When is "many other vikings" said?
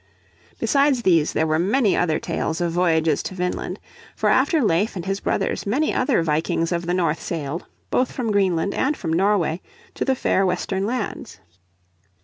5.67-6.71